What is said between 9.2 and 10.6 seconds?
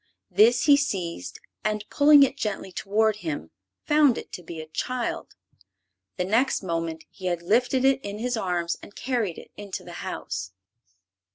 it into the house.